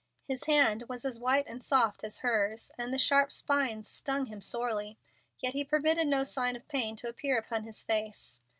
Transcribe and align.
His 0.27 0.45
hand 0.45 0.85
was 0.89 1.05
as 1.05 1.19
white 1.19 1.45
and 1.45 1.63
soft 1.63 2.03
as 2.03 2.21
hers, 2.21 2.71
and 2.75 2.91
the 2.91 2.97
sharp 2.97 3.31
spines 3.31 3.87
stung 3.87 4.25
him 4.25 4.41
sorely, 4.41 4.97
yet 5.39 5.53
he 5.53 5.63
permitted 5.63 6.07
no 6.07 6.23
sign 6.23 6.55
of 6.55 6.67
pain 6.67 6.95
to 6.95 7.07
appear 7.07 7.37
upon 7.37 7.65
his 7.65 7.83
face. 7.83 8.41